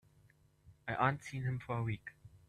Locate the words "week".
1.83-2.15